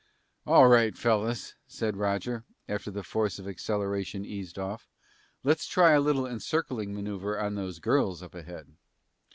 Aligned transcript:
"All 0.47 0.67
right, 0.67 0.97
fellas," 0.97 1.53
said 1.67 1.95
Roger, 1.95 2.43
after 2.67 2.89
the 2.89 3.03
force 3.03 3.37
of 3.37 3.47
acceleration 3.47 4.25
eased 4.25 4.57
off, 4.57 4.89
"let's 5.43 5.67
try 5.67 5.91
a 5.91 6.01
little 6.01 6.25
encircling 6.25 6.95
maneuver 6.95 7.39
on 7.39 7.53
those 7.53 7.77
girls 7.77 8.23
up 8.23 8.33
ahead." 8.33 8.73